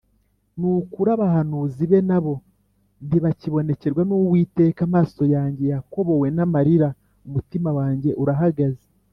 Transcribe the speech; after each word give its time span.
Ni 0.59 0.67
ukuri 0.79 1.09
abahanuzi 1.15 1.83
be 1.91 1.99
na 2.09 2.19
bo, 2.23 2.33
Ntibakibonekerwa 3.07 4.01
n’Uwiteka. 4.05 4.79
Amaso 4.87 5.21
yanjye 5.35 5.63
yakobowe 5.73 6.27
n’amarira, 6.35 6.87
Umutima 7.27 7.69
wanjye 7.79 8.11
urahagaze. 8.23 8.85